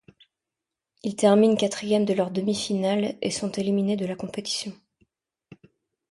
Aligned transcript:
Ils 1.03 1.15
terminent 1.15 1.55
quatrièmes 1.55 2.05
de 2.05 2.15
leur 2.15 2.31
demi-finales 2.31 3.19
et 3.21 3.29
sont 3.29 3.51
éliminés 3.51 3.97
de 3.97 4.07
la 4.07 4.15
compétition. 4.15 4.73